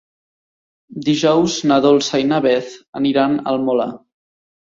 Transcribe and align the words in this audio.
Dijous 1.09 1.57
na 1.71 1.77
Dolça 1.87 2.21
i 2.21 2.25
na 2.29 2.39
Beth 2.45 2.71
aniran 3.01 3.37
al 3.53 3.61
Molar. 3.69 3.87